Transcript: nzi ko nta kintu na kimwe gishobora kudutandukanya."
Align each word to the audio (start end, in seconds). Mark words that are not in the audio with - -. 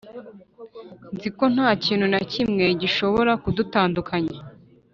nzi 1.15 1.29
ko 1.37 1.45
nta 1.53 1.69
kintu 1.83 2.05
na 2.13 2.21
kimwe 2.31 2.65
gishobora 2.81 3.31
kudutandukanya." 3.43 4.37